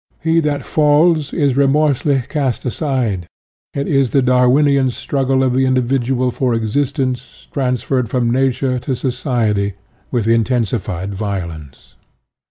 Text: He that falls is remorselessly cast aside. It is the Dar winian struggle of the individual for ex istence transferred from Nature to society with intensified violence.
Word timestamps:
He 0.19 0.39
that 0.39 0.65
falls 0.65 1.31
is 1.31 1.55
remorselessly 1.55 2.23
cast 2.27 2.65
aside. 2.65 3.27
It 3.75 3.87
is 3.87 4.09
the 4.09 4.23
Dar 4.23 4.47
winian 4.47 4.89
struggle 4.91 5.43
of 5.43 5.53
the 5.53 5.67
individual 5.67 6.31
for 6.31 6.55
ex 6.55 6.71
istence 6.71 7.45
transferred 7.51 8.09
from 8.09 8.31
Nature 8.31 8.79
to 8.79 8.95
society 8.95 9.75
with 10.09 10.25
intensified 10.25 11.13
violence. 11.13 11.93